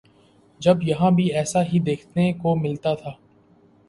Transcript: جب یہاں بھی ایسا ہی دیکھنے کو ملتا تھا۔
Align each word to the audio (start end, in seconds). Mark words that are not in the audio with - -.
جب 0.59 0.83
یہاں 0.83 1.11
بھی 1.11 1.25
ایسا 1.33 1.63
ہی 1.63 1.79
دیکھنے 1.79 2.31
کو 2.33 2.55
ملتا 2.55 2.93
تھا۔ 2.93 3.11